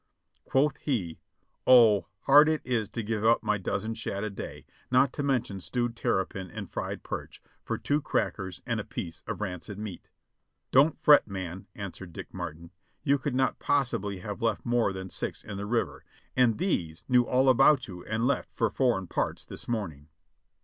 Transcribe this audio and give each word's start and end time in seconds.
Quoth 0.45 0.77
he: 0.77 1.19
"Oh! 1.67 2.07
hard 2.21 2.49
it 2.49 2.63
is 2.65 2.89
to 2.89 3.03
give 3.03 3.23
up 3.23 3.43
my 3.43 3.59
dozen 3.59 3.93
shad 3.93 4.23
a 4.23 4.31
day, 4.31 4.65
not 4.89 5.13
to 5.13 5.21
mention 5.21 5.59
stewed 5.59 5.95
terrapin 5.95 6.49
and 6.49 6.71
fried 6.71 7.03
perch, 7.03 7.39
for 7.63 7.77
two 7.77 8.01
crackers 8.01 8.63
and 8.65 8.79
a 8.79 8.83
piece 8.83 9.21
of 9.27 9.41
rancid 9.41 9.77
meat." 9.77 10.09
"Don't 10.71 10.99
fret, 10.99 11.27
man," 11.27 11.67
answered 11.75 12.13
Dick 12.13 12.33
Martin; 12.33 12.71
"you 13.03 13.19
could 13.19 13.35
not 13.35 13.59
pos 13.59 13.89
sibly 13.89 14.21
have 14.21 14.41
left 14.41 14.65
more 14.65 14.91
than 14.91 15.11
six 15.11 15.43
in 15.43 15.57
the 15.57 15.67
river, 15.67 16.03
and 16.35 16.57
these 16.57 17.05
knew 17.07 17.27
all 17.27 17.47
about 17.47 17.87
you 17.87 18.03
and 18.05 18.25
left 18.25 18.49
for 18.55 18.71
foreign 18.71 19.05
parts 19.05 19.45
this 19.45 19.67
morning." 19.67 20.07